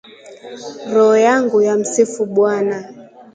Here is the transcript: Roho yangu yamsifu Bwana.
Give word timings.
Roho 0.93 1.15
yangu 1.25 1.57
yamsifu 1.67 2.21
Bwana. 2.33 2.77